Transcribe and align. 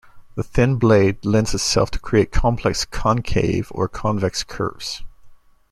The 0.33 0.41
thin 0.41 0.77
blade 0.77 1.23
lends 1.23 1.53
itself 1.53 1.91
to 1.91 1.99
create 1.99 2.31
complex 2.31 2.85
concave 2.85 3.67
or 3.69 3.87
convex 3.87 4.43
curves. 4.43 5.03